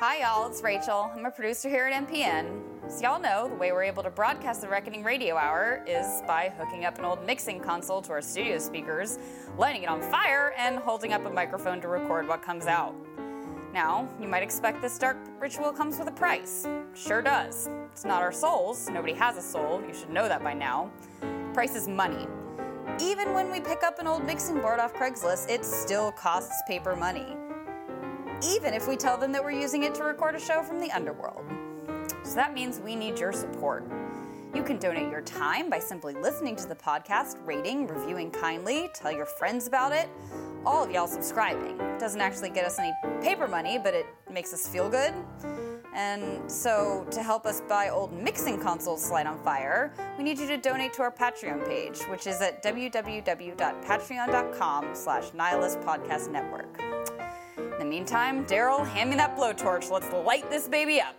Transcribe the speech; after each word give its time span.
Hi, 0.00 0.20
y'all. 0.20 0.48
It's 0.48 0.62
Rachel. 0.62 1.10
I'm 1.12 1.26
a 1.26 1.30
producer 1.32 1.68
here 1.68 1.88
at 1.88 2.06
MPN. 2.06 2.62
As 2.86 3.02
y'all 3.02 3.18
know, 3.18 3.48
the 3.48 3.56
way 3.56 3.72
we're 3.72 3.82
able 3.82 4.04
to 4.04 4.10
broadcast 4.10 4.60
the 4.60 4.68
Reckoning 4.68 5.02
Radio 5.02 5.34
Hour 5.34 5.82
is 5.88 6.22
by 6.24 6.52
hooking 6.56 6.84
up 6.84 7.00
an 7.00 7.04
old 7.04 7.26
mixing 7.26 7.58
console 7.58 8.00
to 8.02 8.12
our 8.12 8.22
studio 8.22 8.58
speakers, 8.58 9.18
lighting 9.56 9.82
it 9.82 9.88
on 9.88 10.00
fire, 10.00 10.54
and 10.56 10.78
holding 10.78 11.14
up 11.14 11.26
a 11.26 11.30
microphone 11.30 11.80
to 11.80 11.88
record 11.88 12.28
what 12.28 12.42
comes 12.42 12.66
out. 12.66 12.94
Now, 13.74 14.08
you 14.20 14.28
might 14.28 14.44
expect 14.44 14.80
this 14.82 14.96
dark 14.98 15.16
ritual 15.40 15.72
comes 15.72 15.98
with 15.98 16.06
a 16.06 16.12
price. 16.12 16.68
Sure 16.94 17.20
does. 17.20 17.68
It's 17.90 18.04
not 18.04 18.22
our 18.22 18.30
souls. 18.30 18.88
Nobody 18.88 19.14
has 19.14 19.36
a 19.36 19.42
soul. 19.42 19.82
You 19.84 19.92
should 19.92 20.10
know 20.10 20.28
that 20.28 20.44
by 20.44 20.54
now. 20.54 20.92
Price 21.54 21.74
is 21.74 21.88
money. 21.88 22.28
Even 23.00 23.34
when 23.34 23.50
we 23.50 23.58
pick 23.58 23.82
up 23.82 23.98
an 23.98 24.06
old 24.06 24.24
mixing 24.24 24.60
board 24.60 24.78
off 24.78 24.94
Craigslist, 24.94 25.50
it 25.50 25.64
still 25.64 26.12
costs 26.12 26.62
paper 26.68 26.94
money 26.94 27.36
even 28.42 28.74
if 28.74 28.88
we 28.88 28.96
tell 28.96 29.16
them 29.16 29.32
that 29.32 29.42
we're 29.42 29.50
using 29.50 29.84
it 29.84 29.94
to 29.96 30.04
record 30.04 30.34
a 30.34 30.40
show 30.40 30.62
from 30.62 30.80
the 30.80 30.90
underworld. 30.90 31.44
So 32.22 32.34
that 32.34 32.54
means 32.54 32.80
we 32.80 32.94
need 32.94 33.18
your 33.18 33.32
support. 33.32 33.90
You 34.54 34.62
can 34.62 34.78
donate 34.78 35.10
your 35.10 35.22
time 35.22 35.68
by 35.68 35.78
simply 35.78 36.14
listening 36.14 36.56
to 36.56 36.66
the 36.66 36.74
podcast, 36.74 37.36
rating, 37.44 37.86
reviewing 37.86 38.30
kindly, 38.30 38.88
tell 38.94 39.12
your 39.12 39.26
friends 39.26 39.66
about 39.66 39.92
it. 39.92 40.08
All 40.64 40.82
of 40.82 40.90
y'all 40.90 41.06
subscribing. 41.06 41.78
It 41.78 42.00
doesn't 42.00 42.20
actually 42.20 42.50
get 42.50 42.64
us 42.64 42.78
any 42.78 42.92
paper 43.22 43.46
money, 43.46 43.78
but 43.78 43.94
it 43.94 44.06
makes 44.30 44.54
us 44.54 44.66
feel 44.66 44.88
good. 44.88 45.12
And 45.94 46.50
so, 46.50 47.06
to 47.10 47.22
help 47.22 47.46
us 47.46 47.60
buy 47.62 47.88
old 47.88 48.12
mixing 48.12 48.60
consoles 48.60 49.10
light 49.10 49.26
on 49.26 49.42
fire, 49.42 49.92
we 50.16 50.24
need 50.24 50.38
you 50.38 50.46
to 50.46 50.56
donate 50.56 50.92
to 50.94 51.02
our 51.02 51.10
Patreon 51.10 51.66
page, 51.66 52.00
which 52.02 52.26
is 52.26 52.40
at 52.40 52.62
www.patreon.com 52.62 54.94
slash 54.94 55.32
nihilist 55.34 55.80
meantime, 57.88 58.44
Daryl, 58.46 58.86
hand 58.86 59.10
me 59.10 59.16
that 59.16 59.36
blowtorch. 59.36 59.90
Let's 59.90 60.12
light 60.12 60.48
this 60.50 60.68
baby 60.68 61.00
up. 61.00 61.16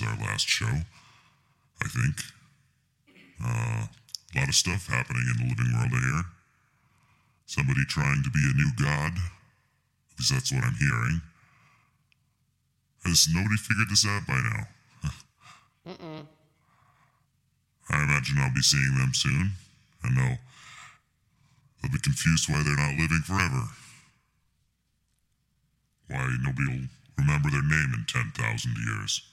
Since 0.00 0.10
our 0.10 0.26
last 0.26 0.48
show, 0.48 0.66
I 1.82 1.88
think. 1.88 2.16
Uh, 3.42 3.86
a 4.34 4.38
lot 4.38 4.48
of 4.48 4.54
stuff 4.54 4.86
happening 4.86 5.24
in 5.26 5.36
the 5.36 5.54
living 5.54 5.72
world 5.74 5.90
here. 5.90 6.24
Somebody 7.46 7.84
trying 7.88 8.22
to 8.22 8.30
be 8.30 8.40
a 8.40 8.54
new 8.54 8.70
god, 8.78 9.12
because 10.10 10.28
that's 10.30 10.52
what 10.52 10.64
I'm 10.64 10.74
hearing. 10.74 11.20
Has 13.04 13.28
nobody 13.32 13.56
figured 13.56 13.88
this 13.90 14.06
out 14.06 14.26
by 14.26 14.40
now? 14.40 14.68
I 17.90 18.04
imagine 18.04 18.38
I'll 18.38 18.54
be 18.54 18.62
seeing 18.62 18.96
them 18.96 19.12
soon, 19.14 19.52
and 20.04 20.16
they'll 20.16 20.38
They'll 21.82 21.92
be 21.92 21.98
confused 21.98 22.46
why 22.46 22.62
they're 22.62 22.76
not 22.76 23.00
living 23.00 23.22
forever. 23.24 23.62
Why 26.08 26.28
nobody 26.42 26.68
will 26.68 26.88
remember 27.16 27.48
their 27.48 27.62
name 27.62 27.94
in 27.96 28.04
10,000 28.06 28.76
years. 28.86 29.29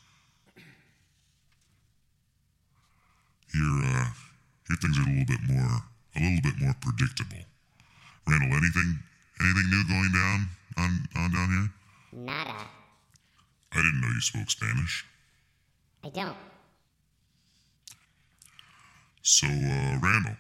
Here, 3.58 3.82
uh, 3.90 4.06
here 4.68 4.78
things 4.80 5.00
are 5.00 5.02
a 5.02 5.10
little 5.10 5.26
bit 5.26 5.42
more, 5.50 5.82
a 6.16 6.20
little 6.20 6.42
bit 6.44 6.62
more 6.62 6.76
predictable. 6.80 7.42
Randall, 8.28 8.58
anything, 8.58 9.00
anything 9.42 9.70
new 9.72 9.84
going 9.88 10.12
down 10.14 10.48
on, 10.78 11.08
on 11.18 11.32
down 11.32 11.50
here? 11.50 12.26
Nada. 12.26 12.68
I 13.74 13.78
didn't 13.78 14.02
know 14.02 14.10
you 14.10 14.22
spoke 14.22 14.52
Spanish. 14.52 15.06
I 16.04 16.10
don't. 16.10 16.38
So, 19.24 19.48
uh, 19.48 19.98
Randall. 20.04 20.38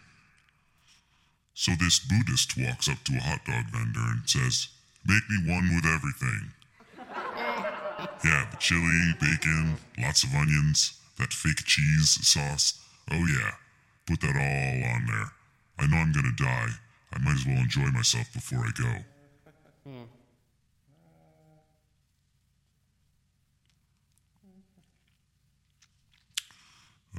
So 1.55 1.71
this 1.79 1.97
Buddhist 1.97 2.55
walks 2.55 2.87
up 2.87 3.03
to 3.05 3.13
a 3.17 3.19
hot 3.19 3.43
dog 3.45 3.65
vendor 3.71 4.11
and 4.11 4.29
says, 4.29 4.67
Make 5.07 5.23
me 5.27 5.51
one 5.51 5.73
with 5.73 5.85
everything. 5.85 6.51
yeah, 8.23 8.45
the 8.51 8.57
chili, 8.59 9.15
bacon, 9.19 9.77
lots 9.97 10.23
of 10.23 10.35
onions, 10.35 10.99
that 11.17 11.33
fake 11.33 11.65
cheese 11.65 12.19
sauce. 12.21 12.79
Oh, 13.11 13.15
yeah. 13.15 13.51
Put 14.05 14.21
that 14.21 14.35
all 14.35 14.95
on 14.95 15.05
there. 15.05 15.31
I 15.79 15.87
know 15.87 15.97
I'm 15.97 16.11
gonna 16.11 16.31
die. 16.37 16.69
I 17.13 17.19
might 17.19 17.35
as 17.35 17.45
well 17.45 17.57
enjoy 17.57 17.87
myself 17.91 18.31
before 18.33 18.59
I 18.59 18.71
go. 18.75 18.93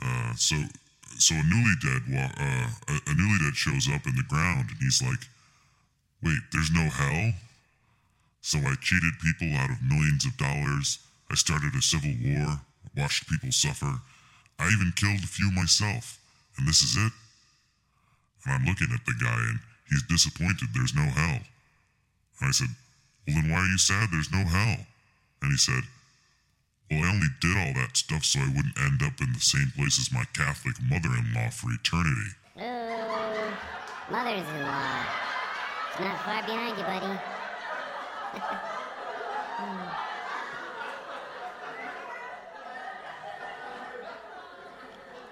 Uh, 0.00 0.34
so, 0.36 0.56
so 1.18 1.34
a 1.34 1.42
newly 1.42 1.74
dead, 1.82 2.02
uh, 2.14 2.68
a, 2.88 3.10
a 3.10 3.14
newly 3.14 3.38
dead 3.44 3.56
shows 3.56 3.88
up 3.92 4.06
in 4.06 4.14
the 4.14 4.22
ground, 4.28 4.68
and 4.70 4.78
he's 4.80 5.02
like, 5.02 5.26
"Wait, 6.22 6.38
there's 6.52 6.70
no 6.70 6.88
hell." 6.88 7.32
So 8.40 8.58
I 8.58 8.74
cheated 8.80 9.18
people 9.20 9.52
out 9.56 9.70
of 9.70 9.82
millions 9.82 10.24
of 10.24 10.36
dollars. 10.36 10.98
I 11.30 11.34
started 11.34 11.74
a 11.74 11.82
civil 11.82 12.14
war, 12.24 12.60
watched 12.96 13.28
people 13.28 13.52
suffer. 13.52 14.00
I 14.58 14.68
even 14.68 14.92
killed 14.96 15.22
a 15.22 15.26
few 15.26 15.50
myself, 15.50 16.18
and 16.56 16.66
this 16.66 16.82
is 16.82 16.96
it. 16.96 17.12
And 18.44 18.54
I'm 18.54 18.64
looking 18.64 18.88
at 18.92 19.04
the 19.06 19.14
guy, 19.20 19.38
and 19.38 19.60
he's 19.88 20.02
disappointed. 20.02 20.68
There's 20.74 20.94
no 20.94 21.04
hell. 21.04 21.40
And 22.40 22.48
I 22.48 22.50
said, 22.50 22.68
"Well, 23.26 23.36
then 23.36 23.50
why 23.50 23.58
are 23.58 23.66
you 23.66 23.78
sad? 23.78 24.10
There's 24.10 24.32
no 24.32 24.44
hell." 24.44 24.86
And 25.42 25.52
he 25.52 25.58
said, 25.58 25.84
well, 26.90 27.04
I 27.04 27.08
only 27.10 27.28
did 27.40 27.56
all 27.56 27.74
that 27.74 27.96
stuff 27.96 28.24
so 28.24 28.40
I 28.40 28.48
wouldn't 28.48 28.78
end 28.80 29.02
up 29.02 29.20
in 29.20 29.32
the 29.32 29.40
same 29.40 29.72
place 29.76 29.98
as 30.00 30.10
my 30.10 30.24
Catholic 30.32 30.76
mother 30.88 31.10
in 31.18 31.34
law 31.34 31.50
for 31.50 31.70
eternity. 31.70 32.32
Oh, 32.56 33.52
mothers-in-law. 34.10 35.04
It's 35.90 36.00
not 36.00 36.18
far 36.24 36.42
behind 36.42 36.78
you, 36.78 36.84
buddy. 36.84 37.20
Hmm. 39.58 40.07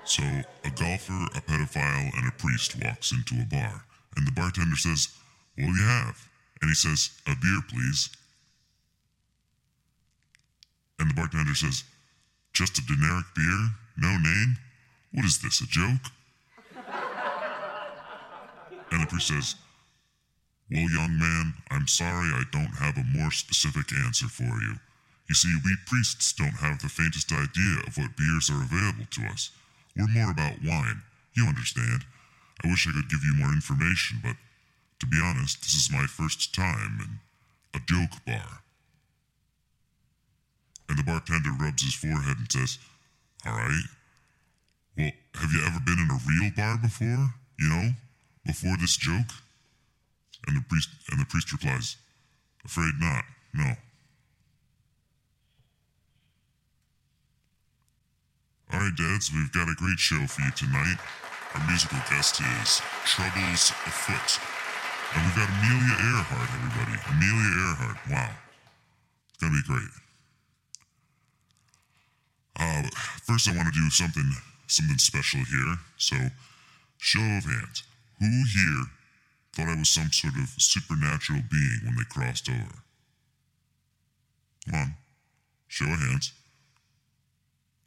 So, 0.06 0.22
a 0.22 0.70
golfer, 0.70 1.26
a 1.34 1.40
pedophile, 1.40 2.16
and 2.16 2.28
a 2.28 2.30
priest 2.38 2.76
walks 2.80 3.10
into 3.10 3.42
a 3.42 3.44
bar, 3.44 3.84
and 4.16 4.24
the 4.24 4.30
bartender 4.30 4.76
says, 4.76 5.08
What 5.56 5.66
do 5.66 5.72
you 5.72 5.82
have? 5.82 6.28
And 6.62 6.70
he 6.70 6.74
says, 6.76 7.10
A 7.26 7.34
beer, 7.34 7.60
please. 7.68 8.08
And 11.00 11.10
the 11.10 11.14
bartender 11.14 11.56
says, 11.56 11.82
Just 12.52 12.78
a 12.78 12.86
generic 12.86 13.26
beer? 13.34 13.70
No 13.98 14.16
name? 14.16 14.56
What 15.12 15.24
is 15.24 15.40
this, 15.40 15.60
a 15.60 15.66
joke? 15.66 16.12
And 18.92 19.02
the 19.02 19.06
priest 19.08 19.26
says, 19.26 19.56
Well, 20.70 20.88
young 20.88 21.18
man, 21.18 21.54
I'm 21.72 21.88
sorry 21.88 22.30
I 22.32 22.44
don't 22.52 22.76
have 22.78 22.96
a 22.96 23.18
more 23.18 23.32
specific 23.32 23.92
answer 24.04 24.28
for 24.28 24.44
you. 24.44 24.76
You 25.28 25.34
see, 25.34 25.52
we 25.64 25.76
priests 25.86 26.32
don't 26.32 26.62
have 26.62 26.80
the 26.80 26.88
faintest 26.88 27.32
idea 27.32 27.82
of 27.88 27.98
what 27.98 28.16
beers 28.16 28.48
are 28.50 28.62
available 28.62 29.06
to 29.10 29.26
us. 29.26 29.50
We're 29.96 30.06
more 30.08 30.30
about 30.30 30.62
wine. 30.62 31.02
You 31.34 31.46
understand. 31.46 32.04
I 32.62 32.68
wish 32.68 32.86
I 32.86 32.92
could 32.92 33.10
give 33.10 33.24
you 33.24 33.34
more 33.34 33.52
information, 33.52 34.18
but 34.22 34.36
to 35.00 35.06
be 35.06 35.20
honest, 35.22 35.62
this 35.62 35.74
is 35.74 35.90
my 35.90 36.06
first 36.06 36.54
time 36.54 36.98
in 37.00 37.80
a 37.80 37.84
joke 37.86 38.24
bar. 38.26 38.60
And 40.88 40.98
the 40.98 41.02
bartender 41.02 41.50
rubs 41.58 41.82
his 41.82 41.94
forehead 41.94 42.38
and 42.38 42.50
says, 42.50 42.78
All 43.44 43.52
right. 43.52 43.84
Well, 44.96 45.10
have 45.34 45.52
you 45.52 45.62
ever 45.66 45.80
been 45.80 45.98
in 45.98 46.10
a 46.10 46.20
real 46.26 46.50
bar 46.56 46.78
before? 46.78 47.34
You 47.58 47.68
know, 47.68 47.90
before 48.46 48.76
this 48.80 48.96
joke? 48.96 49.32
And 50.46 50.56
the 50.56 50.64
priest 50.68 50.88
and 51.10 51.20
the 51.20 51.24
priest 51.24 51.52
replies, 51.52 51.96
Afraid 52.64 52.94
not, 53.00 53.24
no. 53.52 53.72
All 58.76 58.82
right, 58.82 58.94
deads, 58.94 59.32
we've 59.32 59.50
got 59.52 59.70
a 59.70 59.74
great 59.74 59.98
show 59.98 60.20
for 60.26 60.42
you 60.42 60.50
tonight. 60.50 61.00
Our 61.54 61.66
musical 61.66 61.96
guest 62.10 62.42
is 62.60 62.82
Troubles 63.06 63.72
Afoot. 63.88 64.36
And 65.14 65.24
we've 65.24 65.32
got 65.34 65.48
Amelia 65.48 65.96
Earhart, 65.96 66.50
everybody. 66.52 67.00
Amelia 67.08 67.52
Earhart. 67.56 67.96
Wow. 68.10 68.36
It's 69.30 69.38
going 69.40 69.54
to 69.54 69.62
be 69.62 69.66
great. 69.66 69.92
Uh, 72.60 72.82
first, 73.24 73.48
I 73.48 73.56
want 73.56 73.72
to 73.72 73.80
do 73.80 73.88
something 73.88 74.30
something 74.66 74.98
special 74.98 75.40
here. 75.40 75.76
So, 75.96 76.16
show 76.98 77.20
of 77.20 77.44
hands. 77.48 77.82
Who 78.20 78.28
here 78.28 78.84
thought 79.54 79.72
I 79.72 79.78
was 79.78 79.88
some 79.88 80.12
sort 80.12 80.34
of 80.34 80.50
supernatural 80.58 81.40
being 81.50 81.80
when 81.82 81.96
they 81.96 82.04
crossed 82.10 82.50
over? 82.50 82.76
Come 84.68 84.74
on. 84.74 84.94
Show 85.66 85.86
of 85.86 85.98
hands. 85.98 86.34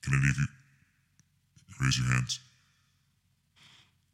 Can 0.02 0.14
any 0.16 0.30
of 0.32 0.38
you 0.40 0.48
raise 1.80 1.98
your 1.98 2.08
hands? 2.08 2.40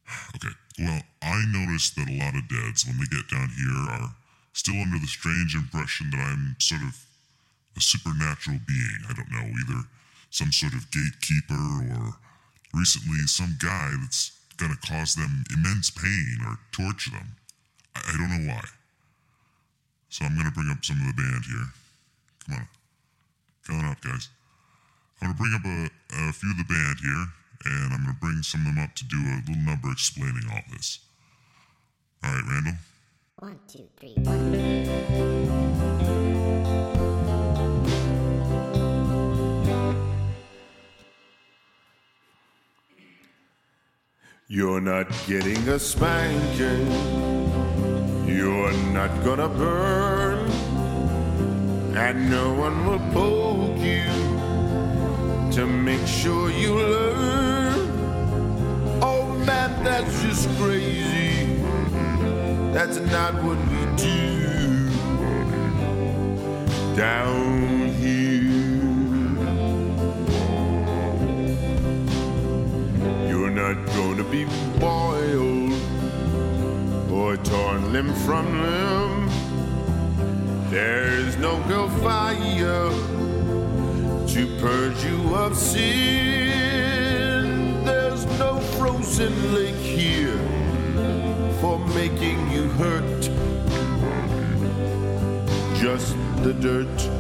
Okay. 0.35 0.53
Well, 0.77 1.01
I 1.23 1.41
noticed 1.49 1.95
that 1.95 2.09
a 2.09 2.19
lot 2.19 2.35
of 2.35 2.47
deads, 2.47 2.85
when 2.85 2.97
they 2.99 3.09
get 3.09 3.27
down 3.31 3.49
here, 3.57 3.89
are 3.89 4.13
still 4.53 4.75
under 4.75 4.99
the 4.99 5.07
strange 5.07 5.55
impression 5.55 6.11
that 6.11 6.19
I'm 6.19 6.55
sort 6.59 6.81
of 6.81 6.93
a 7.75 7.81
supernatural 7.81 8.59
being. 8.67 8.99
I 9.09 9.13
don't 9.13 9.31
know, 9.31 9.47
either 9.49 9.87
some 10.29 10.51
sort 10.51 10.73
of 10.73 10.91
gatekeeper 10.91 11.55
or 11.55 12.19
recently 12.73 13.17
some 13.25 13.55
guy 13.59 13.91
that's 14.01 14.35
to 14.57 14.87
cause 14.87 15.15
them 15.15 15.43
immense 15.53 15.89
pain 15.89 16.37
or 16.47 16.57
torture 16.71 17.11
them. 17.11 17.35
I, 17.95 17.99
I 18.07 18.17
don't 18.17 18.29
know 18.29 18.53
why. 18.53 18.63
So 20.09 20.25
I'm 20.25 20.35
to 20.37 20.51
bring 20.51 20.71
up 20.71 20.83
some 20.83 20.99
of 21.01 21.07
the 21.07 21.21
band 21.21 21.43
here. 21.45 21.67
Come 22.45 22.55
on. 22.55 22.67
Come 23.67 23.79
on 23.79 23.91
up, 23.91 24.01
guys. 24.01 24.29
I'm 25.21 25.31
to 25.31 25.37
bring 25.37 25.53
up 25.53 25.65
a, 25.65 26.29
a 26.29 26.33
few 26.33 26.51
of 26.51 26.57
the 26.57 26.63
band 26.63 26.97
here, 27.01 27.25
and 27.63 27.93
I'm 27.93 28.03
going 28.03 28.15
to 28.15 28.19
bring 28.19 28.43
some 28.43 28.61
of 28.67 28.75
them 28.75 28.83
up 28.83 28.95
to 28.95 29.05
do 29.05 29.17
a 29.17 29.41
little 29.47 29.63
number 29.63 29.91
explaining 29.91 30.43
all 30.51 30.61
this. 30.71 30.99
All 32.23 32.33
right, 32.33 32.43
Randall? 32.49 32.73
One, 33.39 33.59
two, 33.67 33.87
three, 33.99 34.15
one. 34.23 35.65
You're 44.47 44.79
not 44.79 45.07
getting 45.27 45.67
a 45.67 45.79
spanking. 45.79 46.91
You're 48.27 48.71
not 48.93 49.23
gonna 49.23 49.49
burn. 49.49 50.49
And 51.95 52.29
no 52.29 52.53
one 52.53 52.85
will 52.85 52.99
poke 53.11 53.79
you 53.79 54.34
to 55.55 55.65
make 55.65 56.05
sure 56.05 56.51
you 56.51 56.75
learn. 56.75 57.89
Oh 59.01 59.33
man, 59.45 59.85
that's 59.85 60.21
just 60.21 60.49
crazy. 60.57 61.45
That's 62.73 62.97
not 62.97 63.35
what 63.35 63.57
we 63.71 63.85
do 63.95 64.89
down 66.93 67.87
here. 67.87 68.41
You're 73.29 73.49
not 73.49 73.77
gonna 73.95 74.25
be 74.25 74.43
boiled 74.77 75.71
or 77.09 77.37
torn 77.37 77.93
limb 77.93 78.13
from 78.25 78.45
limb. 78.61 79.29
There's 80.69 81.37
no 81.37 81.55
hellfire 81.61 82.91
to 84.35 84.45
purge 84.59 85.01
you 85.05 85.33
of 85.33 85.55
sin. 85.55 85.85
There's 87.85 88.25
no 88.37 88.59
frozen 88.77 89.53
lake 89.53 89.75
here 89.75 90.37
for 91.61 91.79
making 91.95 92.51
you 92.51 92.67
hurt. 92.67 93.21
Just 95.79 96.17
the 96.43 96.53
dirt. 96.53 97.14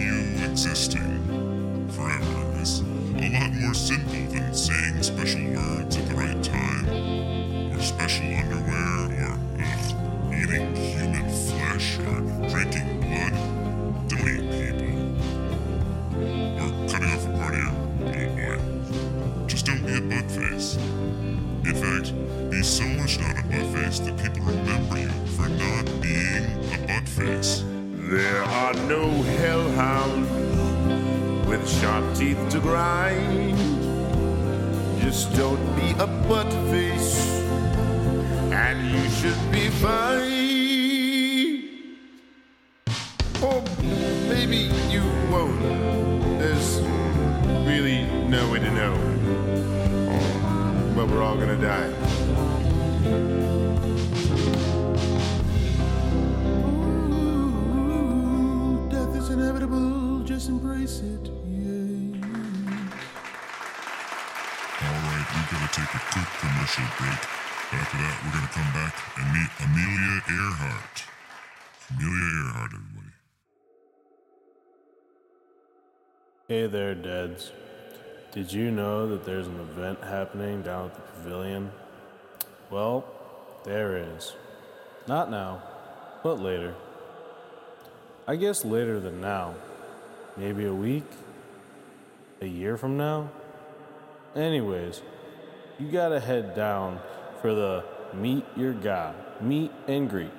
You 0.00 0.44
existing. 0.44 1.88
Forever 1.90 2.60
is 2.60 2.80
a 2.80 3.28
lot 3.32 3.52
more 3.52 3.74
simple 3.74 4.24
than 4.32 4.54
saying 4.54 5.02
special 5.02 5.44
words 5.52 5.79
should 39.20 39.52
be 39.52 39.68
fine. 39.68 40.30
Or 43.42 43.62
maybe 44.30 44.70
you 44.88 45.02
won't. 45.30 45.60
There's 46.38 46.80
really 47.68 48.06
no 48.28 48.50
way 48.50 48.60
to 48.60 48.70
know. 48.70 48.94
But 50.96 51.08
we're 51.08 51.22
all 51.22 51.36
gonna 51.36 51.60
die. 51.60 51.90
Death 58.88 59.16
is 59.16 59.28
inevitable, 59.28 60.20
just 60.24 60.48
embrace 60.48 61.00
it. 61.00 61.30
Yeah. 61.44 62.24
All 64.82 64.98
right, 65.08 65.26
we're 65.34 65.48
going 65.50 65.66
to 65.66 65.72
take 65.74 65.92
a 65.92 66.00
quick 66.10 66.28
commercial 66.40 66.84
break. 66.96 67.39
After 67.72 67.98
that, 67.98 68.24
we're 68.24 68.32
going 68.32 68.48
to 68.48 68.52
come 68.52 68.72
back 68.72 68.94
and 69.16 69.32
meet 69.32 69.48
Amelia 69.64 70.22
Earhart. 70.28 71.04
Amelia 71.88 72.48
Earhart, 72.48 72.70
everybody. 72.74 73.12
Hey 76.48 76.66
there, 76.66 76.96
Deads. 76.96 77.52
Did 78.32 78.52
you 78.52 78.72
know 78.72 79.06
that 79.10 79.24
there's 79.24 79.46
an 79.46 79.60
event 79.60 80.02
happening 80.02 80.62
down 80.62 80.86
at 80.86 80.94
the 80.96 81.00
pavilion? 81.00 81.70
Well, 82.72 83.04
there 83.62 83.96
is. 84.16 84.34
Not 85.06 85.30
now, 85.30 85.62
but 86.24 86.40
later. 86.40 86.74
I 88.26 88.34
guess 88.34 88.64
later 88.64 88.98
than 88.98 89.20
now. 89.20 89.54
Maybe 90.36 90.64
a 90.64 90.74
week? 90.74 91.06
A 92.40 92.46
year 92.46 92.76
from 92.76 92.96
now? 92.96 93.30
Anyways, 94.34 95.02
you 95.78 95.88
gotta 95.88 96.18
head 96.18 96.56
down 96.56 96.98
for 97.40 97.54
the 97.54 97.84
Meet 98.12 98.44
Your 98.56 98.72
God, 98.72 99.14
meet 99.40 99.70
and 99.86 100.10
greet. 100.10 100.32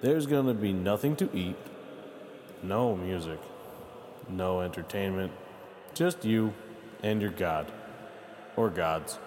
There's 0.00 0.26
gonna 0.26 0.54
be 0.54 0.72
nothing 0.72 1.14
to 1.16 1.28
eat, 1.36 1.56
no 2.62 2.96
music, 2.96 3.38
no 4.28 4.60
entertainment, 4.60 5.32
just 5.94 6.24
you 6.24 6.54
and 7.02 7.20
your 7.20 7.30
God. 7.30 7.70
Or 8.56 8.70
gods. 8.70 9.18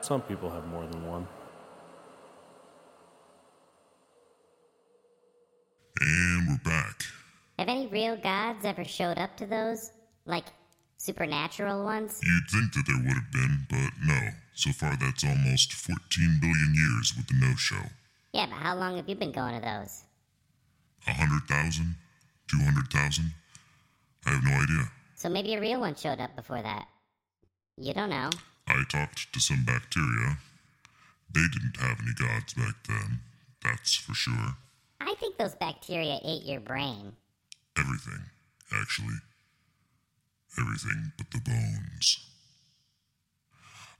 Some 0.00 0.22
people 0.22 0.50
have 0.50 0.66
more 0.66 0.86
than 0.86 1.06
one. 1.06 1.26
And 6.00 6.48
we're 6.48 6.70
back. 6.70 7.02
Have 7.58 7.68
any 7.68 7.88
real 7.88 8.16
gods 8.16 8.64
ever 8.64 8.84
showed 8.84 9.18
up 9.18 9.36
to 9.36 9.46
those? 9.46 9.92
Like 10.24 10.46
supernatural 10.96 11.84
ones? 11.84 12.20
You'd 12.22 12.50
think 12.50 12.72
that 12.72 12.84
there 12.86 12.96
would 12.96 13.16
have 13.16 13.32
been, 13.32 13.66
but 13.68 13.90
no. 14.06 14.43
So 14.54 14.70
far, 14.70 14.96
that's 14.96 15.24
almost 15.24 15.72
14 15.72 16.38
billion 16.40 16.74
years 16.74 17.12
with 17.16 17.26
the 17.26 17.34
no 17.34 17.54
show. 17.56 17.90
Yeah, 18.32 18.46
but 18.46 18.56
how 18.56 18.76
long 18.76 18.96
have 18.96 19.08
you 19.08 19.14
been 19.16 19.32
going 19.32 19.54
to 19.54 19.60
those? 19.60 20.02
A 21.06 21.12
hundred 21.12 21.42
thousand? 21.48 21.96
Two 22.48 22.58
hundred 22.58 22.90
thousand? 22.90 23.32
I 24.26 24.30
have 24.30 24.44
no 24.44 24.52
idea. 24.52 24.90
So 25.16 25.28
maybe 25.28 25.54
a 25.54 25.60
real 25.60 25.80
one 25.80 25.94
showed 25.94 26.20
up 26.20 26.34
before 26.36 26.62
that. 26.62 26.86
You 27.76 27.92
don't 27.92 28.10
know. 28.10 28.30
I 28.68 28.82
talked 28.88 29.32
to 29.32 29.40
some 29.40 29.64
bacteria. 29.64 30.38
They 31.32 31.44
didn't 31.52 31.76
have 31.78 31.98
any 32.00 32.14
gods 32.14 32.54
back 32.54 32.74
then. 32.88 33.20
That's 33.62 33.94
for 33.96 34.14
sure. 34.14 34.56
I 35.00 35.14
think 35.18 35.36
those 35.36 35.54
bacteria 35.54 36.18
ate 36.24 36.44
your 36.44 36.60
brain. 36.60 37.12
Everything, 37.76 38.22
actually. 38.72 39.16
Everything 40.58 41.12
but 41.18 41.30
the 41.30 41.40
bones. 41.40 42.18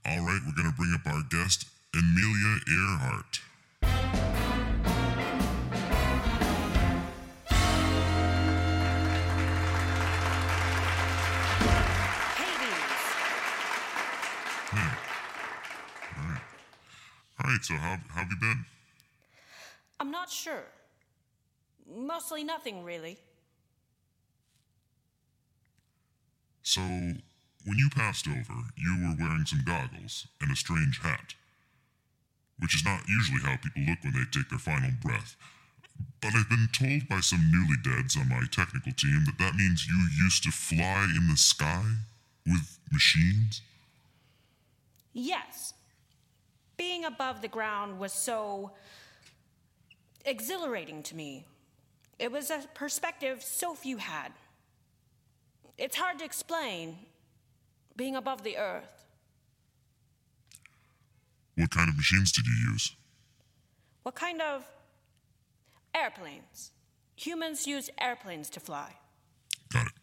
All 0.07 0.17
right, 0.19 0.39
we're 0.45 0.53
going 0.53 0.69
to 0.69 0.77
bring 0.77 0.93
up 0.93 1.07
our 1.07 1.23
guest, 1.31 1.65
Amelia 1.95 2.59
Earhart. 2.69 3.39
Hades. 12.37 13.05
All 17.39 17.49
right, 17.49 17.63
so 17.63 17.73
how, 17.73 17.97
how 18.09 18.19
have 18.21 18.29
you 18.29 18.37
been? 18.39 18.63
I'm 19.99 20.11
not 20.11 20.29
sure. 20.29 20.65
Mostly 21.91 22.43
nothing, 22.43 22.83
really. 22.83 23.17
So, 26.61 26.81
when 27.65 27.77
you 27.77 27.89
passed 27.89 28.27
over, 28.27 28.53
you 28.77 28.97
were 29.01 29.15
wearing 29.19 29.45
some 29.45 29.63
goggles 29.65 30.27
and 30.39 30.51
a 30.51 30.55
strange 30.55 31.01
hat. 31.01 31.33
Which 32.59 32.75
is 32.75 32.85
not 32.85 33.07
usually 33.07 33.41
how 33.41 33.57
people 33.57 33.83
look 33.87 34.03
when 34.03 34.13
they 34.13 34.25
take 34.31 34.49
their 34.49 34.59
final 34.59 34.91
breath. 35.01 35.35
But 36.21 36.33
I've 36.35 36.49
been 36.49 36.69
told 36.71 37.09
by 37.09 37.19
some 37.19 37.51
newly 37.51 37.77
deads 37.83 38.15
on 38.15 38.29
my 38.29 38.43
technical 38.51 38.91
team 38.93 39.23
that 39.25 39.39
that 39.39 39.55
means 39.55 39.87
you 39.87 40.07
used 40.23 40.43
to 40.43 40.51
fly 40.51 41.07
in 41.15 41.27
the 41.27 41.37
sky 41.37 41.83
with 42.45 42.79
machines? 42.91 43.61
Yes. 45.13 45.73
Being 46.77 47.05
above 47.05 47.41
the 47.41 47.47
ground 47.47 47.99
was 47.99 48.13
so 48.13 48.71
exhilarating 50.25 51.03
to 51.03 51.15
me. 51.15 51.45
It 52.19 52.31
was 52.31 52.49
a 52.49 52.63
perspective 52.73 53.43
so 53.43 53.75
few 53.75 53.97
had. 53.97 54.31
It's 55.77 55.95
hard 55.95 56.19
to 56.19 56.25
explain 56.25 56.97
being 57.95 58.15
above 58.15 58.43
the 58.43 58.57
earth. 58.57 59.05
What 61.55 61.71
kind 61.71 61.89
of 61.89 61.95
machines 61.95 62.31
did 62.31 62.45
you 62.45 62.71
use? 62.71 62.95
What 64.03 64.15
kind 64.15 64.41
of 64.41 64.65
airplanes? 65.95 66.71
Humans 67.15 67.65
use 67.65 67.89
airplanes 67.99 68.49
to 68.51 68.59
fly. 68.59 68.91
Got 69.71 69.87
it. 69.87 69.93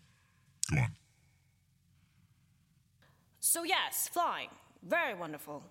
Go 0.70 0.80
on. 0.80 0.92
So, 3.40 3.64
yes, 3.64 4.08
flying. 4.08 4.48
Very 4.82 5.14
wonderful. 5.14 5.62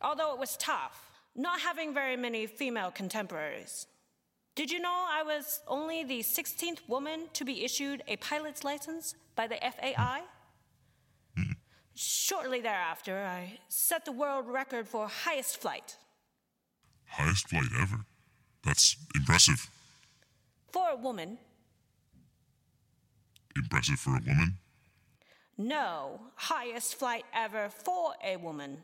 Although 0.00 0.32
it 0.32 0.38
was 0.38 0.56
tough, 0.56 1.10
not 1.34 1.60
having 1.60 1.92
very 1.92 2.16
many 2.16 2.46
female 2.46 2.90
contemporaries. 2.90 3.86
Did 4.54 4.70
you 4.70 4.78
know 4.78 5.06
I 5.10 5.24
was 5.24 5.60
only 5.66 6.04
the 6.04 6.20
16th 6.20 6.78
woman 6.86 7.24
to 7.32 7.44
be 7.44 7.64
issued 7.64 8.04
a 8.06 8.16
pilot's 8.16 8.62
license 8.62 9.16
by 9.34 9.48
the 9.48 9.56
FAI? 9.56 10.22
Shortly 11.94 12.60
thereafter, 12.60 13.24
I 13.24 13.58
set 13.68 14.04
the 14.04 14.12
world 14.12 14.46
record 14.48 14.88
for 14.88 15.06
highest 15.08 15.58
flight. 15.60 15.96
Highest 17.06 17.48
flight 17.48 17.68
ever. 17.80 18.04
That's 18.64 18.96
impressive. 19.14 19.68
For 20.72 20.90
a 20.90 20.96
woman, 20.96 21.38
Impressive 23.56 24.00
for 24.00 24.10
a 24.16 24.20
woman. 24.26 24.58
no, 25.56 26.20
highest 26.34 26.96
flight 26.96 27.24
ever 27.32 27.68
for 27.68 28.14
a 28.24 28.36
woman. 28.36 28.78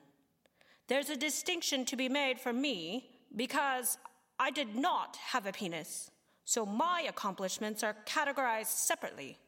There's 0.87 1.11
a 1.11 1.17
distinction 1.17 1.85
to 1.87 1.97
be 1.97 2.09
made 2.09 2.38
for 2.38 2.52
me 2.52 3.11
because 3.35 3.99
I 4.38 4.52
did 4.52 4.76
not 4.76 5.17
have 5.17 5.47
a 5.47 5.52
penis, 5.52 6.11
so 6.45 6.64
my 6.64 7.05
accomplishments 7.09 7.83
are 7.83 7.97
categorized 8.07 8.67
separately. 8.87 9.38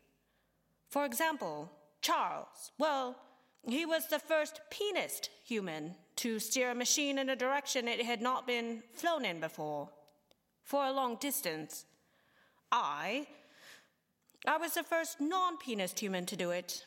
For 0.88 1.04
example, 1.04 1.70
Charles, 2.00 2.72
well, 2.78 3.16
he 3.68 3.86
was 3.86 4.06
the 4.06 4.18
first 4.18 4.60
penist 4.70 5.28
human 5.44 5.94
to 6.16 6.38
steer 6.38 6.70
a 6.70 6.74
machine 6.74 7.18
in 7.18 7.30
a 7.30 7.36
direction 7.36 7.88
it 7.88 8.04
had 8.04 8.20
not 8.20 8.46
been 8.46 8.82
flown 8.92 9.24
in 9.24 9.40
before. 9.40 9.88
For 10.64 10.84
a 10.84 10.92
long 10.92 11.16
distance. 11.16 11.84
I 12.70 13.26
I 14.46 14.56
was 14.56 14.74
the 14.74 14.82
first 14.82 15.20
non 15.20 15.56
penis 15.58 15.94
human 15.96 16.26
to 16.26 16.36
do 16.36 16.50
it. 16.50 16.86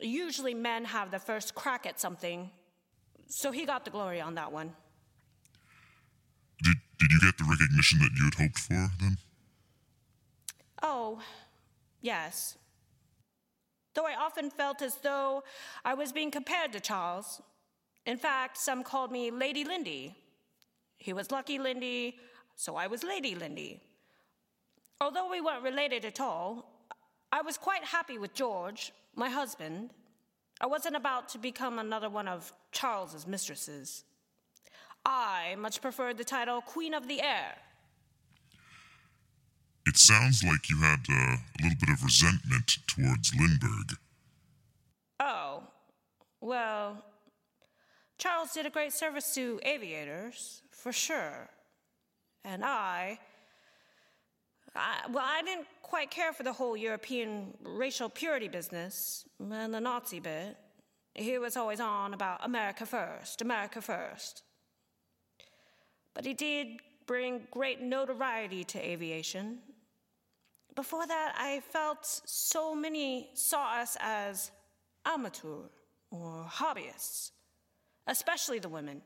Usually 0.00 0.54
men 0.54 0.84
have 0.84 1.10
the 1.10 1.18
first 1.18 1.54
crack 1.54 1.86
at 1.86 1.98
something, 1.98 2.50
so 3.26 3.50
he 3.50 3.64
got 3.64 3.84
the 3.84 3.90
glory 3.90 4.20
on 4.20 4.34
that 4.34 4.52
one. 4.52 4.74
Did, 6.62 6.76
did 6.98 7.10
you 7.10 7.20
get 7.20 7.38
the 7.38 7.44
recognition 7.44 7.98
that 8.00 8.10
you 8.16 8.24
had 8.24 8.34
hoped 8.34 8.58
for 8.58 8.90
then? 9.00 9.16
Oh, 10.82 11.20
yes. 12.00 12.56
Though 13.98 14.06
I 14.06 14.14
often 14.14 14.48
felt 14.48 14.80
as 14.80 14.94
though 15.02 15.42
I 15.84 15.94
was 15.94 16.12
being 16.12 16.30
compared 16.30 16.72
to 16.72 16.78
Charles. 16.78 17.42
In 18.06 18.16
fact, 18.16 18.56
some 18.56 18.84
called 18.84 19.10
me 19.10 19.32
Lady 19.32 19.64
Lindy. 19.64 20.14
He 20.98 21.12
was 21.12 21.32
Lucky 21.32 21.58
Lindy, 21.58 22.16
so 22.54 22.76
I 22.76 22.86
was 22.86 23.02
Lady 23.02 23.34
Lindy. 23.34 23.80
Although 25.00 25.28
we 25.28 25.40
weren't 25.40 25.64
related 25.64 26.04
at 26.04 26.20
all, 26.20 26.70
I 27.32 27.42
was 27.42 27.58
quite 27.58 27.82
happy 27.82 28.18
with 28.18 28.34
George, 28.34 28.92
my 29.16 29.28
husband. 29.28 29.90
I 30.60 30.66
wasn't 30.66 30.94
about 30.94 31.28
to 31.30 31.38
become 31.38 31.80
another 31.80 32.08
one 32.08 32.28
of 32.28 32.52
Charles's 32.70 33.26
mistresses. 33.26 34.04
I 35.04 35.56
much 35.58 35.82
preferred 35.82 36.18
the 36.18 36.24
title 36.24 36.60
Queen 36.60 36.94
of 36.94 37.08
the 37.08 37.20
Air. 37.20 37.56
It 39.88 39.96
sounds 39.96 40.44
like 40.44 40.68
you 40.68 40.76
had 40.76 41.00
uh, 41.08 41.14
a 41.14 41.62
little 41.62 41.78
bit 41.80 41.88
of 41.88 42.04
resentment 42.04 42.76
towards 42.86 43.34
Lindbergh. 43.34 43.96
Oh, 45.18 45.62
well, 46.42 47.02
Charles 48.18 48.52
did 48.52 48.66
a 48.66 48.70
great 48.70 48.92
service 48.92 49.34
to 49.34 49.58
aviators, 49.62 50.60
for 50.72 50.92
sure. 50.92 51.48
And 52.44 52.62
I, 52.66 53.18
I, 54.76 55.08
well, 55.10 55.24
I 55.26 55.40
didn't 55.40 55.66
quite 55.80 56.10
care 56.10 56.34
for 56.34 56.42
the 56.42 56.52
whole 56.52 56.76
European 56.76 57.54
racial 57.64 58.10
purity 58.10 58.48
business 58.48 59.24
and 59.40 59.72
the 59.72 59.80
Nazi 59.80 60.20
bit. 60.20 60.58
He 61.14 61.38
was 61.38 61.56
always 61.56 61.80
on 61.80 62.12
about 62.12 62.44
America 62.44 62.84
first, 62.84 63.40
America 63.40 63.80
first. 63.80 64.42
But 66.12 66.26
he 66.26 66.34
did 66.34 66.66
bring 67.06 67.48
great 67.50 67.80
notoriety 67.80 68.64
to 68.64 68.78
aviation. 68.78 69.60
Before 70.78 71.08
that, 71.08 71.34
I 71.36 71.58
felt 71.72 72.06
so 72.24 72.72
many 72.72 73.30
saw 73.34 73.80
us 73.80 73.96
as 74.00 74.52
amateur 75.04 75.62
or 76.12 76.46
hobbyists, 76.48 77.32
especially 78.06 78.60
the 78.60 78.68
women. 78.68 79.02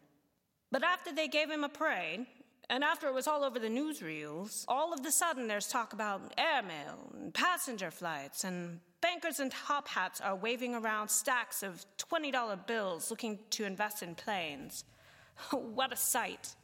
But 0.71 0.85
after 0.85 1.15
they 1.15 1.29
gave 1.29 1.51
him 1.51 1.65
a 1.65 1.71
parade, 1.71 2.27
and 2.69 2.85
after 2.85 3.07
it 3.07 3.15
was 3.15 3.27
all 3.27 3.43
over 3.43 3.59
the 3.59 3.71
newsreels, 3.71 4.67
all 4.69 4.93
of 4.93 5.01
a 5.07 5.11
sudden 5.11 5.49
there's 5.49 5.67
talk 5.67 5.95
about 5.95 6.35
airmail 6.37 7.11
and 7.15 7.33
passenger 7.33 7.91
flights, 7.91 8.45
and 8.45 8.79
bankers 9.01 9.41
in 9.41 9.49
top 9.49 9.89
hats 9.89 10.21
are 10.21 10.37
waving 10.37 10.75
around 10.75 11.09
stacks 11.09 11.63
of 11.63 11.87
$20 11.97 12.67
bills 12.67 13.11
looking 13.11 13.39
to 13.49 13.65
invest 13.65 14.03
in 14.03 14.15
planes. 14.15 14.85
what 15.51 15.91
a 15.91 15.97
sight. 15.97 16.55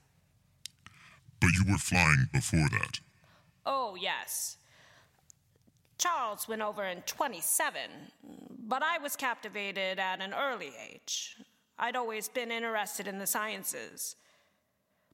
But 1.41 1.49
you 1.57 1.73
were 1.73 1.79
flying 1.79 2.29
before 2.31 2.69
that. 2.69 3.01
Oh, 3.65 3.97
yes. 3.99 4.59
Charles 5.99 6.47
went 6.47 6.63
over 6.63 6.85
in 6.85 7.03
27, 7.03 7.81
but 8.67 8.83
I 8.83 8.99
was 8.99 9.17
captivated 9.17 9.99
at 9.99 10.21
an 10.21 10.33
early 10.33 10.73
age. 10.91 11.37
I'd 11.79 11.97
always 11.97 12.29
been 12.29 12.51
interested 12.53 13.09
in 13.09 13.19
the 13.19 13.27
sciences. 13.27 14.17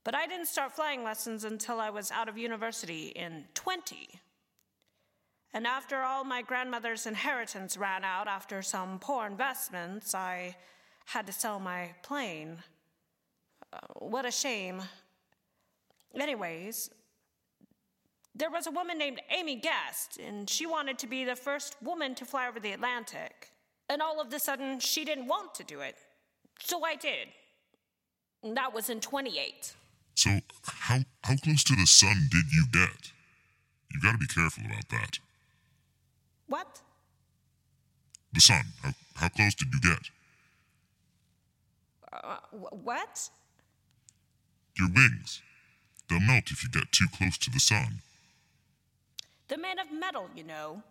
But 0.05 0.15
I 0.15 0.27
didn't 0.27 0.47
start 0.47 0.73
flying 0.73 1.03
lessons 1.03 1.45
until 1.45 1.81
I 1.81 1.89
was 1.89 2.11
out 2.11 2.29
of 2.29 2.37
university 2.37 3.09
in 3.17 3.45
20. 3.55 4.09
And 5.55 5.67
after 5.67 6.03
all 6.03 6.25
my 6.25 6.43
grandmother's 6.43 7.07
inheritance 7.07 7.79
ran 7.79 8.05
out 8.05 8.29
after 8.29 8.61
some 8.61 8.99
poor 8.99 9.27
investments, 9.27 10.15
I 10.15 10.57
had 11.07 11.27
to 11.27 11.33
sell 11.33 11.59
my 11.59 11.93
plane. 12.03 12.59
Uh, 13.73 13.79
what 14.01 14.27
a 14.27 14.31
shame. 14.31 14.83
Anyways, 16.15 16.91
there 18.35 18.51
was 18.51 18.67
a 18.67 18.71
woman 18.71 18.99
named 18.99 19.21
Amy 19.31 19.57
Guest, 19.57 20.19
and 20.19 20.51
she 20.51 20.67
wanted 20.67 20.99
to 20.99 21.07
be 21.07 21.25
the 21.25 21.37
first 21.37 21.77
woman 21.83 22.15
to 22.17 22.25
fly 22.25 22.49
over 22.49 22.59
the 22.59 22.73
Atlantic. 22.73 23.51
And 23.89 24.03
all 24.03 24.21
of 24.21 24.33
a 24.33 24.39
sudden, 24.41 24.81
she 24.81 25.05
didn't 25.05 25.29
want 25.29 25.55
to 25.55 25.65
do 25.65 25.81
it. 25.81 25.97
So 26.59 26.85
I 26.85 26.97
did. 26.97 27.29
And 28.43 28.57
that 28.57 28.75
was 28.75 28.91
in 28.91 29.01
28. 29.01 29.75
So, 30.17 30.41
how, 30.67 31.01
how 31.23 31.37
close 31.37 31.65
to 31.65 31.77
the 31.77 31.87
sun 31.87 32.29
did 32.31 32.53
you 32.53 32.65
get? 32.73 33.13
You 33.93 34.01
gotta 34.03 34.19
be 34.19 34.27
careful 34.27 34.65
about 34.67 34.89
that. 34.91 35.19
What? 36.47 36.81
The 38.33 38.41
sun. 38.41 38.65
How, 38.83 38.93
how 39.15 39.29
close 39.29 39.55
did 39.55 39.69
you 39.73 39.81
get? 39.81 40.11
Uh, 42.13 42.37
wh- 42.51 42.85
what? 42.85 43.29
Your 44.79 44.89
wings. 44.89 45.41
They'll 46.09 46.21
melt 46.21 46.51
if 46.51 46.63
you 46.65 46.71
get 46.71 46.91
too 46.93 47.07
close 47.17 47.39
to 47.39 47.51
the 47.51 47.61
sun. 47.61 48.03
They're 49.49 49.59
made 49.59 49.79
of 49.79 49.93
metal, 49.93 50.29
you 50.35 50.45
know. 50.45 50.83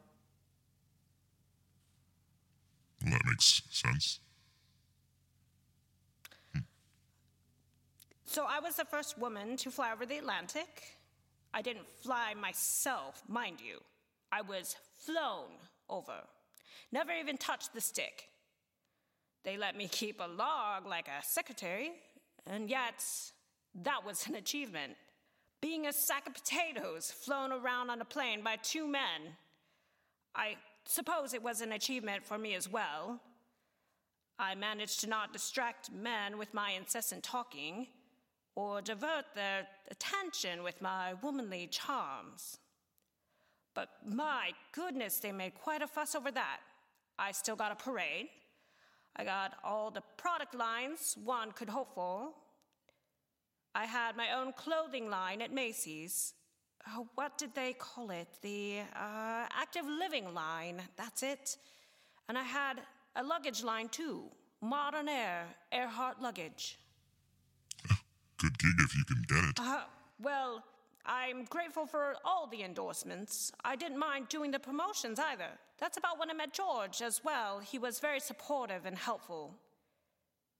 Well, 3.03 3.11
that 3.11 3.21
makes 3.25 3.61
sense. 3.69 4.19
Hmm. 6.53 6.59
So 8.25 8.45
I 8.47 8.59
was 8.59 8.75
the 8.75 8.85
first 8.85 9.17
woman 9.17 9.57
to 9.57 9.71
fly 9.71 9.91
over 9.91 10.05
the 10.05 10.17
Atlantic. 10.17 10.83
I 11.53 11.61
didn't 11.61 11.87
fly 11.87 12.33
myself, 12.33 13.21
mind 13.27 13.57
you. 13.59 13.79
I 14.31 14.41
was 14.41 14.75
flown 14.97 15.51
over. 15.89 16.21
Never 16.91 17.11
even 17.11 17.37
touched 17.37 17.73
the 17.73 17.81
stick. 17.81 18.29
They 19.43 19.57
let 19.57 19.75
me 19.75 19.87
keep 19.87 20.21
a 20.21 20.27
log 20.27 20.87
like 20.87 21.07
a 21.07 21.23
secretary, 21.23 21.91
and 22.47 22.69
yet 22.69 23.03
that 23.83 24.05
was 24.05 24.25
an 24.27 24.35
achievement. 24.35 24.93
Being 25.63 25.87
a 25.87 25.93
sack 25.93 26.27
of 26.27 26.33
potatoes 26.33 27.09
flown 27.09 27.53
around 27.53 27.89
on 27.89 28.01
a 28.01 28.05
plane 28.05 28.43
by 28.43 28.57
two 28.57 28.85
men. 28.85 29.37
I 30.35 30.57
suppose 30.83 31.33
it 31.33 31.41
was 31.41 31.61
an 31.61 31.71
achievement 31.71 32.25
for 32.25 32.37
me 32.37 32.53
as 32.53 32.69
well. 32.69 33.21
I 34.37 34.55
managed 34.55 34.99
to 34.99 35.07
not 35.07 35.31
distract 35.31 35.89
men 35.89 36.37
with 36.37 36.53
my 36.53 36.71
incessant 36.71 37.23
talking 37.23 37.87
or 38.55 38.81
divert 38.81 39.23
their 39.35 39.65
attention 39.89 40.63
with 40.63 40.81
my 40.81 41.13
womanly 41.21 41.67
charms. 41.67 42.57
But 43.73 43.87
my 44.05 44.51
goodness, 44.73 45.19
they 45.19 45.31
made 45.31 45.55
quite 45.55 45.81
a 45.81 45.87
fuss 45.87 46.13
over 46.13 46.31
that. 46.31 46.59
I 47.17 47.31
still 47.31 47.55
got 47.55 47.71
a 47.71 47.75
parade. 47.75 48.27
I 49.15 49.23
got 49.23 49.53
all 49.63 49.91
the 49.91 50.03
product 50.17 50.55
lines 50.55 51.15
one 51.23 51.53
could 51.53 51.69
hope 51.69 51.95
for. 51.95 52.33
I 53.75 53.85
had 53.85 54.15
my 54.15 54.33
own 54.33 54.53
clothing 54.53 55.09
line 55.09 55.41
at 55.41 55.51
Macy's. 55.51 56.33
Uh, 56.85 57.03
what 57.15 57.37
did 57.37 57.55
they 57.55 57.73
call 57.73 58.11
it? 58.11 58.27
The 58.41 58.81
uh, 58.95 59.45
active 59.51 59.85
living 59.85 60.33
line. 60.33 60.81
That's 60.95 61.23
it. 61.23 61.57
And 62.29 62.37
I 62.37 62.43
had 62.43 62.81
a 63.15 63.23
luggage 63.23 63.63
line 63.63 63.89
too. 63.89 64.23
Modern 64.61 65.09
Air, 65.09 65.45
Earhart 65.71 66.21
luggage. 66.21 66.77
Good 68.37 68.57
gig 68.59 68.75
if 68.79 68.95
you 68.95 69.03
can 69.05 69.23
get 69.27 69.49
it. 69.49 69.59
Uh, 69.59 69.81
well, 70.21 70.63
I'm 71.05 71.43
grateful 71.45 71.85
for 71.85 72.15
all 72.23 72.47
the 72.47 72.63
endorsements. 72.63 73.51
I 73.65 73.75
didn't 73.75 73.99
mind 73.99 74.29
doing 74.29 74.51
the 74.51 74.59
promotions 74.59 75.19
either. 75.19 75.49
That's 75.79 75.97
about 75.97 76.17
when 76.17 76.29
I 76.29 76.33
met 76.33 76.53
George 76.53 77.01
as 77.01 77.21
well. 77.23 77.59
He 77.59 77.77
was 77.77 77.99
very 77.99 78.19
supportive 78.19 78.85
and 78.85 78.97
helpful. 78.97 79.53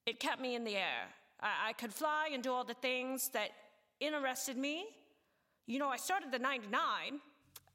It 0.05 0.19
kept 0.19 0.41
me 0.41 0.55
in 0.55 0.65
the 0.65 0.75
air. 0.75 1.07
I, 1.43 1.69
I 1.69 1.73
could 1.73 1.93
fly 1.93 2.29
and 2.33 2.41
do 2.41 2.51
all 2.51 2.63
the 2.63 2.73
things 2.75 3.29
that 3.29 3.51
interested 3.99 4.57
me. 4.57 4.85
You 5.67 5.77
know, 5.79 5.89
I 5.89 5.97
started 5.97 6.31
the 6.31 6.39
99, 6.39 7.19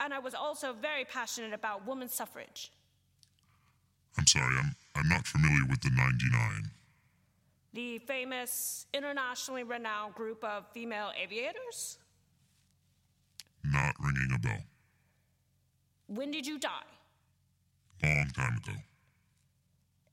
and 0.00 0.14
I 0.14 0.18
was 0.18 0.34
also 0.34 0.72
very 0.72 1.04
passionate 1.04 1.52
about 1.52 1.86
women's 1.86 2.14
suffrage. 2.14 2.72
I'm 4.18 4.26
sorry, 4.26 4.56
I'm, 4.58 4.74
I'm 4.96 5.08
not 5.08 5.26
familiar 5.26 5.64
with 5.70 5.80
the 5.82 5.90
99. 5.90 6.70
The 7.74 7.98
famous 7.98 8.86
internationally 8.92 9.62
renowned 9.62 10.14
group 10.14 10.42
of 10.42 10.66
female 10.72 11.12
aviators. 11.22 11.98
Not 13.64 13.94
ringing 14.00 14.30
a 14.34 14.38
bell. 14.38 14.64
When 16.08 16.30
did 16.30 16.46
you 16.46 16.58
die? 16.58 16.88
Long 18.02 18.30
time 18.34 18.56
ago. 18.64 18.72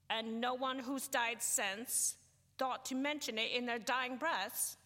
and 0.10 0.40
no 0.42 0.54
one 0.54 0.80
who's 0.80 1.08
died 1.08 1.42
since 1.42 2.16
thought 2.58 2.86
to 2.86 2.96
mention 2.96 3.38
it 3.38 3.52
in 3.56 3.66
their 3.66 3.80
dying 3.80 4.18
breaths. 4.18 4.78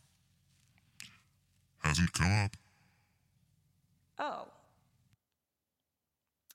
Hasn't 1.80 2.14
come 2.14 2.32
up. 2.32 2.58
Oh. 4.18 4.48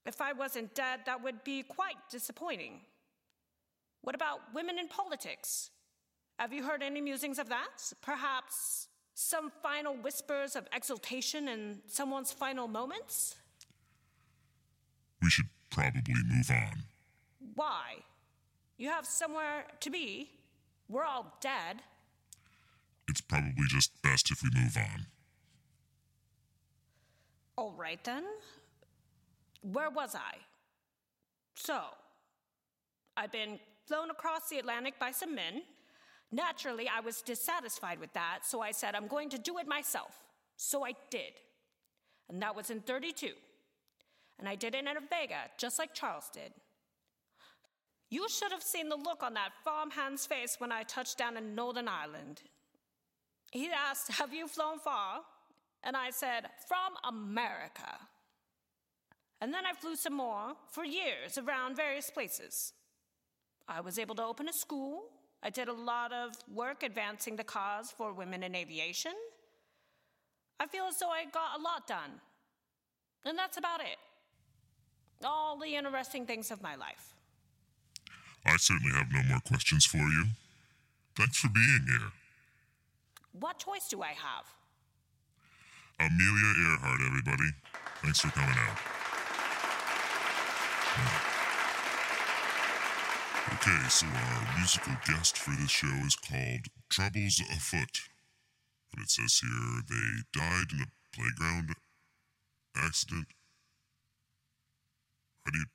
If 0.06 0.20
I 0.20 0.32
wasn't 0.32 0.74
dead, 0.74 1.00
that 1.06 1.22
would 1.22 1.42
be 1.44 1.62
quite 1.62 1.96
disappointing. 2.10 2.80
What 4.02 4.14
about 4.14 4.40
women 4.54 4.78
in 4.78 4.88
politics? 4.88 5.70
Have 6.38 6.52
you 6.52 6.62
heard 6.62 6.82
any 6.82 7.00
musings 7.00 7.38
of 7.38 7.48
that? 7.48 7.92
Perhaps 8.02 8.88
some 9.14 9.50
final 9.62 9.94
whispers 9.94 10.56
of 10.56 10.66
exultation 10.74 11.48
in 11.48 11.78
someone's 11.86 12.32
final 12.32 12.68
moments? 12.68 13.36
We 15.22 15.30
should 15.30 15.46
probably 15.70 16.14
move 16.26 16.50
on. 16.50 16.82
Why? 17.54 18.02
You 18.76 18.88
have 18.90 19.06
somewhere 19.06 19.64
to 19.80 19.90
be. 19.90 20.30
We're 20.88 21.04
all 21.04 21.36
dead. 21.40 21.82
It's 23.08 23.20
probably 23.20 23.66
just 23.68 24.02
best 24.02 24.30
if 24.30 24.42
we 24.42 24.50
move 24.54 24.76
on. 24.76 25.06
All 27.56 27.72
right 27.72 28.02
then. 28.04 28.24
Where 29.62 29.90
was 29.90 30.14
I? 30.14 30.36
So, 31.54 31.80
I've 33.16 33.32
been 33.32 33.58
flown 33.86 34.10
across 34.10 34.48
the 34.48 34.58
Atlantic 34.58 34.98
by 34.98 35.10
some 35.10 35.34
men. 35.34 35.62
Naturally, 36.32 36.88
I 36.88 37.00
was 37.00 37.22
dissatisfied 37.22 38.00
with 38.00 38.12
that, 38.14 38.40
so 38.42 38.60
I 38.60 38.72
said, 38.72 38.94
I'm 38.94 39.06
going 39.06 39.30
to 39.30 39.38
do 39.38 39.58
it 39.58 39.68
myself. 39.68 40.18
So 40.56 40.84
I 40.84 40.94
did. 41.10 41.32
And 42.28 42.42
that 42.42 42.56
was 42.56 42.70
in 42.70 42.80
32. 42.80 43.30
And 44.38 44.48
I 44.48 44.54
did 44.54 44.74
it 44.74 44.80
in 44.80 44.88
a 44.88 45.00
Vega, 45.00 45.50
just 45.58 45.78
like 45.78 45.94
Charles 45.94 46.28
did. 46.32 46.52
You 48.14 48.28
should 48.28 48.52
have 48.52 48.62
seen 48.62 48.88
the 48.88 48.94
look 49.08 49.24
on 49.24 49.34
that 49.34 49.50
farmhand's 49.64 50.24
face 50.24 50.54
when 50.58 50.70
I 50.70 50.84
touched 50.84 51.18
down 51.18 51.36
in 51.36 51.56
Northern 51.56 51.88
Ireland. 51.88 52.42
He 53.50 53.68
asked, 53.72 54.12
Have 54.12 54.32
you 54.32 54.46
flown 54.46 54.78
far? 54.78 55.22
And 55.82 55.96
I 55.96 56.10
said, 56.10 56.42
From 56.68 56.92
America. 57.12 57.98
And 59.40 59.52
then 59.52 59.66
I 59.66 59.72
flew 59.72 59.96
some 59.96 60.14
more 60.14 60.52
for 60.70 60.84
years 60.84 61.38
around 61.38 61.74
various 61.74 62.08
places. 62.08 62.72
I 63.66 63.80
was 63.80 63.98
able 63.98 64.14
to 64.14 64.22
open 64.22 64.48
a 64.48 64.52
school. 64.52 65.06
I 65.42 65.50
did 65.50 65.66
a 65.66 65.72
lot 65.72 66.12
of 66.12 66.36
work 66.54 66.84
advancing 66.84 67.34
the 67.34 67.42
cause 67.42 67.90
for 67.90 68.12
women 68.12 68.44
in 68.44 68.54
aviation. 68.54 69.14
I 70.60 70.68
feel 70.68 70.84
as 70.84 71.00
though 71.00 71.10
I 71.10 71.24
got 71.24 71.58
a 71.58 71.60
lot 71.60 71.88
done. 71.88 72.20
And 73.24 73.36
that's 73.36 73.56
about 73.56 73.80
it. 73.80 73.98
All 75.24 75.58
the 75.58 75.74
interesting 75.74 76.26
things 76.26 76.52
of 76.52 76.62
my 76.62 76.76
life. 76.76 77.13
I 78.46 78.56
certainly 78.56 78.94
have 78.94 79.10
no 79.10 79.22
more 79.22 79.40
questions 79.40 79.84
for 79.86 79.98
you. 79.98 80.26
Thanks 81.16 81.38
for 81.38 81.48
being 81.48 81.86
here. 81.88 82.10
What 83.32 83.58
choice 83.58 83.88
do 83.88 84.02
I 84.02 84.14
have? 84.14 84.46
Amelia 85.98 86.52
Earhart, 86.70 87.00
everybody. 87.06 87.50
Thanks 88.02 88.20
for 88.20 88.28
coming 88.28 88.56
out. 88.58 88.78
Okay, 93.54 93.88
so 93.88 94.06
our 94.06 94.58
musical 94.58 94.94
guest 95.06 95.38
for 95.38 95.50
this 95.50 95.70
show 95.70 95.94
is 96.06 96.16
called 96.16 96.66
Troubles 96.90 97.40
Afoot. 97.50 98.08
And 98.92 99.02
it 99.02 99.10
says 99.10 99.40
here 99.40 99.82
they 99.88 100.38
died 100.38 100.72
in 100.72 100.80
a 100.82 101.16
playground 101.16 101.74
accident. 102.76 103.26
How 105.44 105.50
do 105.50 105.58
you 105.58 105.66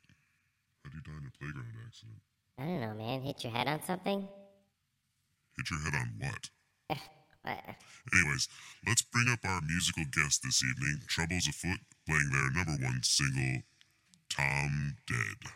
how 0.84 0.90
do 0.90 0.98
you 0.98 1.04
die 1.04 1.20
in 1.20 1.28
a 1.28 1.38
playground 1.38 1.76
accident? 1.86 2.22
I 2.60 2.66
don't 2.66 2.82
know, 2.82 2.94
man. 2.94 3.22
Hit 3.22 3.44
your 3.44 3.54
head 3.54 3.68
on 3.68 3.82
something? 3.84 4.28
Hit 5.58 5.72
your 5.72 5.80
head 5.80 5.94
on 5.96 6.14
what? 6.20 6.50
Anyways, 8.14 8.50
let's 8.86 9.02
bring 9.02 9.30
up 9.32 9.40
our 9.46 9.62
musical 9.62 10.04
guest 10.12 10.42
this 10.44 10.62
evening, 10.64 11.00
Troubles 11.08 11.48
Afoot, 11.48 11.80
playing 12.06 12.30
their 12.32 12.52
number 12.52 12.84
one 12.84 13.00
single, 13.02 13.62
Tom 14.30 14.98
Dead. 15.08 15.52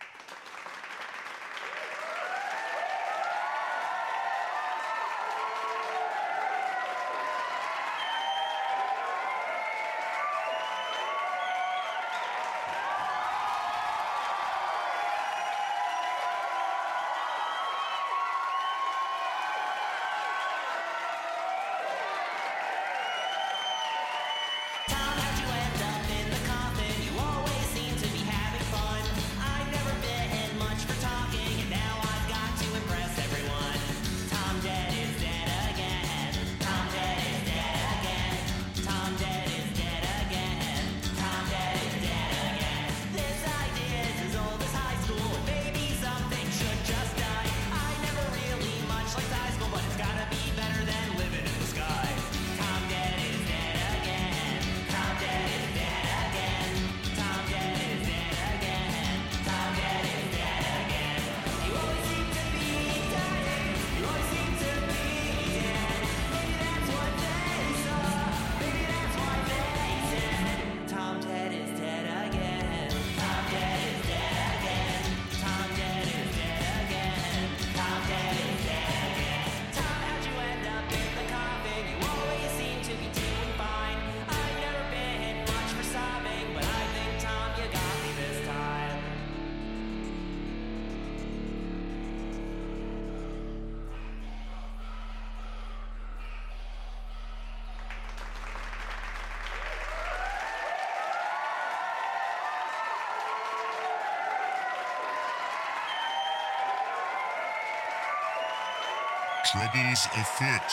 Troubles 109.46 110.08
afoot, 110.16 110.70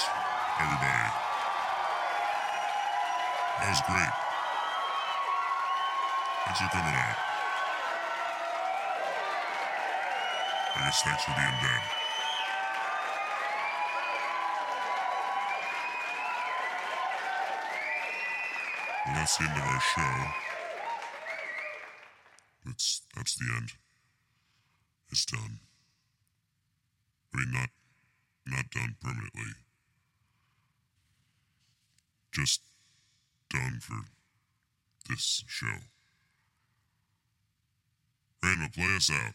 everybody. 0.60 1.10
That 3.58 3.68
was 3.68 3.80
great. 3.82 4.14
Thanks 6.44 6.60
for 6.60 6.68
coming 6.70 6.94
out. 6.94 7.18
I 10.76 10.84
guess 10.84 11.02
thanks 11.02 11.24
for 11.24 11.34
being 11.34 11.58
dead. 11.60 11.82
Well, 19.04 19.14
that's 19.16 19.36
the 19.36 19.44
end 19.44 19.58
of 19.58 19.66
our 19.66 19.80
show. 19.80 20.14
That's 22.66 23.02
that's 23.16 23.34
the 23.34 23.52
end. 23.56 23.72
It's 25.10 25.24
done. 25.26 25.58
I 27.34 27.38
mean, 27.38 27.50
not 27.52 27.70
not 28.46 28.70
done 28.70 28.96
permanently. 29.00 29.54
Just 32.32 32.62
done 33.50 33.78
for 33.80 34.04
this 35.08 35.44
show. 35.46 35.66
Randall, 38.42 38.68
play 38.72 38.89
us 39.00 39.10
out. 39.10 39.32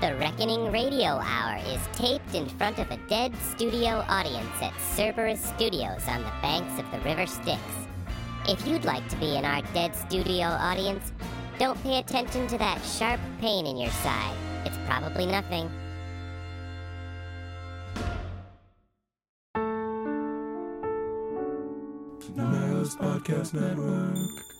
The 0.00 0.16
Reckoning 0.16 0.70
Radio 0.72 1.20
Hour 1.20 1.58
is 1.66 1.80
taped 1.92 2.34
in 2.34 2.48
front 2.48 2.78
of 2.78 2.90
a 2.90 2.96
dead 3.08 3.34
studio 3.36 4.04
audience 4.08 4.46
at 4.60 4.72
Cerberus 4.94 5.40
Studios 5.40 6.06
on 6.08 6.22
the 6.22 6.32
banks 6.40 6.78
of 6.78 6.90
the 6.92 6.98
River 7.00 7.26
Styx. 7.26 7.60
If 8.48 8.66
you'd 8.66 8.84
like 8.84 9.08
to 9.08 9.16
be 9.16 9.36
in 9.36 9.44
our 9.44 9.62
dead 9.74 9.94
studio 9.94 10.46
audience, 10.46 11.12
don't 11.58 11.80
pay 11.82 11.98
attention 11.98 12.46
to 12.48 12.58
that 12.58 12.80
sharp 12.84 13.20
pain 13.40 13.66
in 13.66 13.76
your 13.76 13.90
side. 13.90 14.36
It's 14.64 14.78
probably 14.86 15.26
nothing. 15.26 15.70
Podcast 23.22 23.54
Network. 23.54 24.51